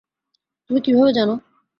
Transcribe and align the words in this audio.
তুমি 0.69 0.79
কীভাবে 0.85 1.11
জানো? 1.17 1.33